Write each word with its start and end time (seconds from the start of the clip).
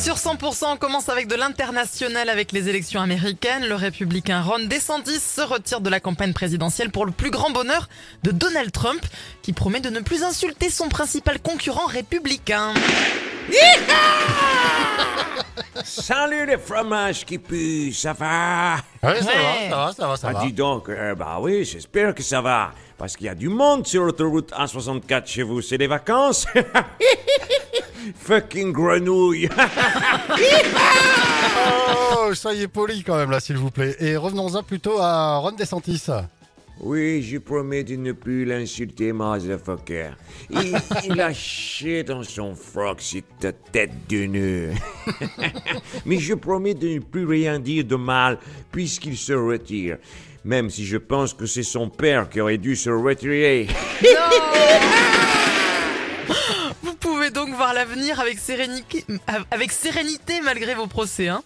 sur 0.00 0.14
100%, 0.16 0.64
on 0.74 0.76
commence 0.76 1.08
avec 1.08 1.26
de 1.26 1.34
l'international 1.34 2.28
avec 2.28 2.52
les 2.52 2.68
élections 2.68 3.00
américaines. 3.00 3.66
Le 3.66 3.74
républicain 3.74 4.40
Ron 4.42 4.60
DeSantis 4.66 5.18
se 5.20 5.40
retire 5.40 5.80
de 5.80 5.90
la 5.90 5.98
campagne 6.00 6.32
présidentielle 6.32 6.90
pour 6.90 7.04
le 7.04 7.10
plus 7.12 7.30
grand 7.30 7.50
bonheur 7.50 7.88
de 8.22 8.30
Donald 8.30 8.70
Trump, 8.72 9.02
qui 9.42 9.52
promet 9.52 9.80
de 9.80 9.90
ne 9.90 10.00
plus 10.00 10.22
insulter 10.22 10.70
son 10.70 10.88
principal 10.88 11.40
concurrent 11.40 11.86
républicain. 11.86 12.72
Salut 15.84 16.46
les 16.46 16.58
fromages 16.58 17.24
qui 17.24 17.38
puent, 17.38 17.92
ça 17.92 18.12
va? 18.12 18.76
Oui, 19.02 19.10
ça 19.20 19.26
Ouais. 19.26 19.68
va, 19.70 19.70
ça 19.70 19.76
va, 19.76 19.92
ça 19.92 20.06
va, 20.08 20.16
ça 20.16 20.28
Ah, 20.30 20.32
va. 20.34 20.44
dis 20.46 20.52
donc, 20.52 20.88
euh, 20.88 21.14
bah 21.14 21.38
oui, 21.40 21.64
j'espère 21.64 22.14
que 22.14 22.22
ça 22.22 22.40
va. 22.40 22.72
Parce 22.96 23.16
qu'il 23.16 23.26
y 23.26 23.30
a 23.30 23.34
du 23.34 23.48
monde 23.48 23.86
sur 23.86 24.02
l'autoroute 24.04 24.52
A64 24.52 25.26
chez 25.26 25.42
vous, 25.44 25.60
c'est 25.62 25.78
des 25.78 25.86
vacances 25.86 26.46
Fucking 28.16 28.72
grenouille 28.72 29.48
Oh, 32.16 32.34
soyez 32.34 32.68
poli 32.68 33.02
quand 33.02 33.16
même 33.16 33.30
là, 33.30 33.40
s'il 33.40 33.56
vous 33.56 33.70
plaît. 33.70 33.96
Et 34.00 34.16
revenons-en 34.16 34.62
plutôt 34.62 34.98
à 34.98 35.38
Ron 35.38 35.52
DeSantis. 35.52 36.06
Oui, 36.80 37.22
je 37.22 37.38
promets 37.38 37.82
de 37.82 37.96
ne 37.96 38.12
plus 38.12 38.44
l'insulter, 38.44 39.12
motherfucker. 39.12 40.10
Il, 40.50 40.76
il 41.06 41.20
a 41.20 41.32
chié 41.32 42.04
dans 42.04 42.22
son 42.22 42.54
froc, 42.54 43.00
cette 43.00 43.48
tête 43.72 43.90
de 44.08 44.26
nœud. 44.26 44.70
Mais 46.06 46.18
je 46.18 46.34
promets 46.34 46.74
de 46.74 46.88
ne 46.88 46.98
plus 47.00 47.26
rien 47.26 47.58
dire 47.58 47.84
de 47.84 47.96
mal, 47.96 48.38
puisqu'il 48.70 49.16
se 49.16 49.32
retire. 49.32 49.98
Même 50.44 50.70
si 50.70 50.84
je 50.84 50.98
pense 50.98 51.34
que 51.34 51.46
c'est 51.46 51.64
son 51.64 51.88
père 51.88 52.28
qui 52.28 52.40
aurait 52.40 52.58
dû 52.58 52.76
se 52.76 52.90
retirer. 52.90 53.66
Vous 56.82 56.94
pouvez 56.94 57.30
donc 57.30 57.50
voir 57.54 57.74
l'avenir 57.74 58.20
avec 58.20 58.38
sérénité, 58.38 59.04
avec 59.50 59.72
sérénité 59.72 60.40
malgré 60.42 60.74
vos 60.74 60.86
procès. 60.86 61.28
Hein 61.28 61.42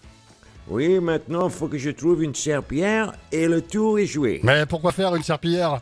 Oui, 0.69 1.01
maintenant, 1.01 1.49
faut 1.49 1.69
que 1.69 1.79
je 1.79 1.91
trouve 1.91 2.23
une 2.23 2.35
serpillière 2.35 3.13
et 3.31 3.47
le 3.47 3.63
tour 3.63 3.99
est 3.99 4.07
joué. 4.07 4.41
Mais 4.43 4.67
pourquoi 4.67 4.93
faire 4.93 5.15
une 5.15 5.23
serpillière? 5.23 5.81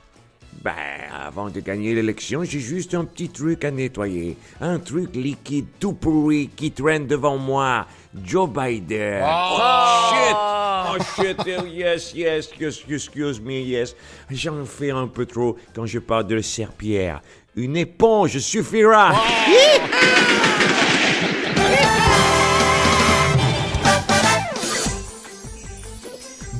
Ben, 0.62 0.72
avant 1.10 1.48
de 1.48 1.60
gagner 1.60 1.94
l'élection, 1.94 2.44
j'ai 2.44 2.60
juste 2.60 2.94
un 2.94 3.06
petit 3.06 3.30
truc 3.30 3.64
à 3.64 3.70
nettoyer. 3.70 4.36
Un 4.60 4.78
truc 4.78 5.16
liquide 5.16 5.66
tout 5.78 5.94
pourri 5.94 6.50
qui 6.54 6.70
traîne 6.70 7.06
devant 7.06 7.38
moi. 7.38 7.86
Joe 8.22 8.50
Biden. 8.50 9.22
Oh, 9.24 10.10
shit! 10.10 10.49
Oh 10.92 10.98
shit, 11.14 11.36
oh, 11.38 11.64
yes, 11.66 12.12
yes, 12.14 12.48
excuse, 12.48 12.84
excuse 12.88 13.40
me, 13.40 13.60
yes. 13.60 13.94
J'en 14.28 14.64
fais 14.64 14.90
un 14.90 15.06
peu 15.06 15.24
trop 15.24 15.56
quand 15.72 15.86
je 15.86 16.00
parle 16.00 16.26
de 16.26 16.40
serpillière. 16.40 17.20
Une 17.54 17.76
éponge 17.76 18.38
suffira. 18.38 19.12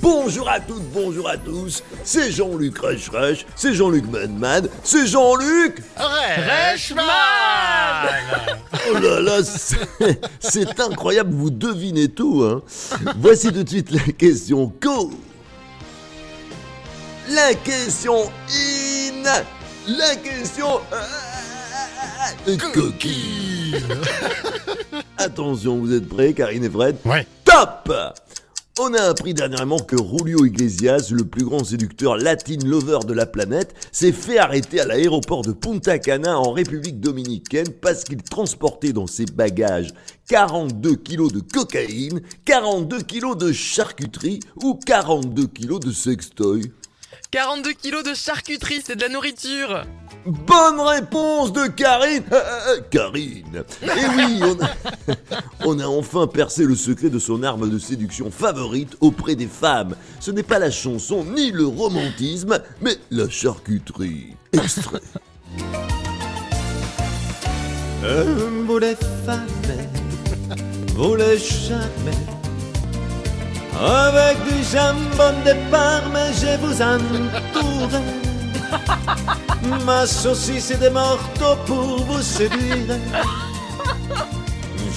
Bonjour 0.01 0.49
à 0.49 0.61
toutes, 0.61 0.89
bonjour 0.93 1.29
à 1.29 1.37
tous, 1.37 1.83
c'est 2.05 2.31
Jean-Luc 2.31 2.79
Rush 2.79 3.09
Rush, 3.09 3.45
c'est 3.57 3.75
Jean-Luc 3.75 4.05
Manman, 4.11 4.69
c'est 4.85 5.07
Jean-Luc 5.07 5.83
Oh 8.91 8.99
là 8.99 9.21
là, 9.21 9.43
c'est- 9.45 10.21
c'est 10.41 10.81
incroyable, 10.81 11.33
vous 11.35 11.51
devinez 11.51 12.09
tout, 12.09 12.43
hein. 12.45 12.63
Voici 13.19 13.53
tout 13.53 13.63
de 13.63 13.69
suite 13.69 13.91
la 13.91 14.01
question 14.13 14.73
co 14.83 15.11
La 17.29 17.55
question 17.55 18.31
in. 18.49 19.23
La 19.89 20.17
question... 20.17 20.81
euh, 22.49 22.57
coquille. 22.73 23.77
Attention, 25.19 25.79
vous 25.79 25.93
êtes 25.93 26.09
prêts, 26.09 26.33
Karine 26.33 26.65
et 26.65 26.71
Fred 26.71 26.97
Ouais. 27.05 27.27
Top 27.45 27.93
On 28.83 28.95
a 28.95 29.03
appris 29.03 29.35
dernièrement 29.35 29.79
que 29.79 29.95
Julio 29.99 30.47
Iglesias, 30.47 31.11
le 31.11 31.25
plus 31.25 31.45
grand 31.45 31.63
séducteur 31.63 32.17
latin 32.17 32.57
lover 32.65 33.01
de 33.07 33.13
la 33.13 33.27
planète, 33.27 33.75
s'est 33.93 34.11
fait 34.11 34.39
arrêter 34.39 34.81
à 34.81 34.87
l'aéroport 34.87 35.43
de 35.43 35.53
Punta 35.53 35.99
Cana 35.99 36.39
en 36.39 36.51
République 36.53 36.99
dominicaine 36.99 37.69
parce 37.83 38.05
qu'il 38.05 38.23
transportait 38.23 38.95
dans 38.95 39.07
ses 39.07 39.27
bagages 39.27 39.93
42 40.31 40.97
kilos 40.97 41.31
de 41.31 41.41
cocaïne, 41.41 42.23
42 42.47 43.03
kilos 43.03 43.37
de 43.37 43.53
charcuterie 43.53 44.41
ou 44.63 44.77
42 44.87 45.47
kilos 45.49 45.81
de 45.81 45.93
sextoy. 45.93 46.73
42 47.33 47.73
kilos 47.75 48.03
de 48.03 48.15
charcuterie, 48.15 48.81
c'est 48.83 48.97
de 48.97 49.03
la 49.03 49.11
nourriture. 49.11 49.85
Bonne 50.27 50.81
réponse 50.81 51.53
de 51.53 51.67
Karine 51.69 52.23
Euh, 52.33 52.37
euh, 52.37 52.77
euh, 52.77 52.81
Karine 52.91 53.65
Et 53.83 54.07
oui, 54.17 54.41
on 54.43 54.63
a, 54.63 55.17
on 55.65 55.79
a 55.79 55.87
enfin 55.87 56.27
percé 56.27 56.65
le 56.65 56.75
secret 56.75 57.09
de 57.09 57.19
son 57.19 57.43
arme 57.43 57.71
de 57.71 57.79
séduction 57.79 58.31
favorite 58.31 58.97
auprès 59.01 59.35
des 59.35 59.47
femmes. 59.47 59.97
Ce 60.21 60.31
n'est 60.31 60.43
pas 60.43 60.59
la 60.59 60.71
chanson 60.71 61.25
ni 61.25 61.51
le 61.51 61.67
romantisme, 61.67 62.61
mais 62.83 62.97
la 63.11 63.29
charcuterie. 63.31 64.37
Extrait. 64.53 65.01
vous 68.67 68.79
les 68.79 68.97
femmes, 69.25 69.47
vous 70.95 71.15
les 71.15 71.39
jamais. 71.39 72.19
Avec 73.79 74.37
du 74.45 74.63
jambon 74.65 75.33
de 75.47 75.71
Parme, 75.71 76.19
je 76.35 76.59
vous 76.61 76.83
entoure. 76.83 78.01
Ma 79.87 80.07
saucisse 80.07 80.71
est 80.71 80.91
morceaux 80.91 81.57
pour 81.67 82.05
vous 82.05 82.23
séduire. 82.23 82.99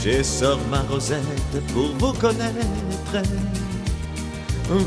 Je 0.04 0.24
sors 0.24 0.60
ma 0.70 0.82
rosette 0.82 1.66
pour 1.74 1.90
vous 1.98 2.14
connaître. 2.14 2.54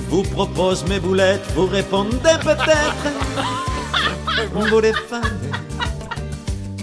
Vous 0.08 0.22
propose 0.22 0.84
mes 0.88 0.98
boulettes, 0.98 1.44
vous 1.54 1.66
répondez 1.66 2.38
peut-être. 2.42 3.06
Vous 4.52 4.80
les 4.80 4.92
femmes, 4.92 5.22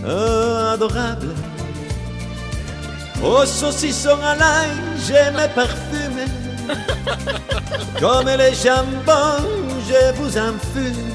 oh, 0.05 0.73
adorables. 0.73 1.35
Au 3.23 3.45
saucisson 3.45 4.17
à 4.23 4.35
l'ail, 4.35 4.69
j'aime 5.07 5.39
parfumer. 5.55 6.25
Comme 7.99 8.27
les 8.27 8.53
jambons, 8.53 9.45
je 9.87 10.13
vous 10.15 10.37
enfume. 10.37 11.13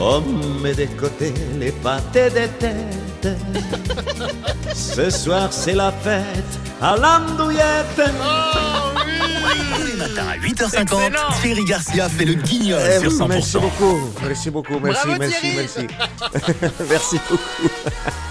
Oh, 0.00 0.20
mais 0.62 0.74
des 0.74 0.86
côtés, 0.88 1.32
les 1.58 1.70
pâtés 1.70 2.30
des 2.30 2.48
têtes. 2.48 2.76
Ce 4.74 5.10
soir, 5.10 5.48
c'est 5.52 5.74
la 5.74 5.92
fête 5.92 6.24
à 6.80 6.96
l'andouillette. 6.96 8.00
Tous 9.76 9.86
les 9.86 9.92
matins 9.94 10.26
à 10.32 10.36
8h50, 10.38 10.80
Excellent. 10.80 11.32
Thierry 11.40 11.64
Garcia 11.64 12.08
fait 12.08 12.24
le 12.24 12.34
guignol 12.34 12.80
Eh 12.84 12.98
sur 13.00 13.10
oui, 13.12 13.18
100%. 13.18 13.28
merci 13.28 13.58
beaucoup, 13.58 14.10
merci 14.22 14.50
beaucoup, 14.50 14.78
merci, 14.80 15.00
Bravo, 15.06 15.18
merci, 15.20 15.40
Thierry. 15.40 15.56
merci. 15.56 15.86
merci 16.90 17.20
beaucoup. 17.30 17.42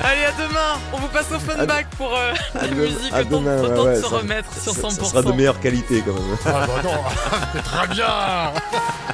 Allez, 0.03 0.25
à 0.25 0.31
demain. 0.31 0.79
On 0.93 0.97
vous 0.97 1.07
passe 1.07 1.27
au 1.33 1.39
fun 1.39 1.65
back 1.65 1.87
pour 1.97 2.13
euh, 2.17 2.33
la 2.55 2.67
de- 2.67 2.73
musique. 2.75 3.13
à 3.13 3.21
Autant, 3.21 3.29
demain, 3.39 3.61
ouais, 3.61 3.67
autant 3.69 3.83
ouais, 3.85 3.95
de 3.97 4.01
se 4.01 4.09
ça- 4.09 4.15
remettre 4.17 4.49
sur 4.61 4.73
100%. 4.73 4.89
Ça 4.91 5.05
sera 5.05 5.21
de 5.21 5.31
meilleure 5.31 5.59
qualité 5.59 6.03
quand 6.05 6.13
même. 6.13 6.37
Ah 6.45 6.65
bah 6.67 6.81
non, 6.83 6.91
c'est 7.53 7.63
très 7.63 7.87
bien 7.87 8.05